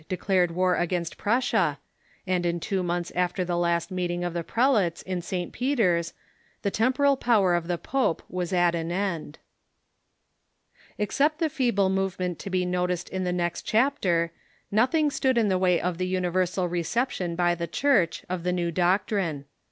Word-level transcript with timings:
declared 0.09 0.49
war 0.49 0.75
against 0.75 1.15
Prussia, 1.15 1.77
and 2.25 2.43
in 2.43 2.59
two 2.59 2.81
months 2.81 3.11
after 3.13 3.45
the 3.45 3.55
last 3.55 3.91
meeting 3.91 4.23
of 4.23 4.33
the 4.33 4.43
prelates 4.43 5.03
in 5.03 5.21
St. 5.21 5.53
Pe 5.53 5.75
ter's 5.75 6.13
the 6.63 6.71
temporal 6.71 7.15
power 7.15 7.53
of 7.53 7.67
the 7.67 7.77
pope 7.77 8.23
was 8.27 8.51
at 8.51 8.73
an 8.73 8.91
end. 8.91 9.37
Except 10.97 11.37
the 11.37 11.51
feeble 11.51 11.89
movement 11.91 12.39
to 12.39 12.49
be 12.49 12.65
noticed 12.65 13.09
in 13.09 13.25
the 13.25 13.31
next 13.31 13.61
chap 13.61 14.01
ter, 14.01 14.31
nothing 14.71 15.11
stood 15.11 15.37
in 15.37 15.49
the 15.49 15.59
Avay 15.59 15.79
of 15.79 15.99
the 15.99 16.07
universal 16.07 16.67
reception 16.67 17.35
by 17.35 17.53
the 17.53 17.67
Church 17.67 18.25
of 18.27 18.41
the 18.41 18.51
new 18.51 18.71
doctrine. 18.71 19.45